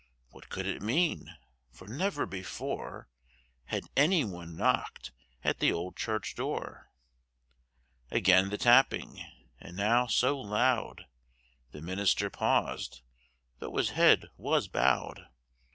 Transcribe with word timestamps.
What 0.29 0.49
could 0.49 0.65
it 0.65 0.81
mean? 0.81 1.37
for 1.69 1.87
never 1.87 2.25
before 2.25 3.07
Had 3.65 3.83
any 3.95 4.25
one 4.25 4.55
knocked 4.57 5.11
at 5.43 5.59
the 5.59 5.71
old 5.71 5.95
church 5.95 6.33
door. 6.33 6.89
Again 8.09 8.49
the 8.49 8.57
tapping, 8.57 9.23
and 9.59 9.77
now 9.77 10.07
so 10.07 10.39
loud, 10.39 11.05
The 11.69 11.83
minister 11.83 12.31
paused 12.31 13.01
(though 13.59 13.75
his 13.75 13.91
head 13.91 14.25
was 14.37 14.67
bowed). 14.67 15.27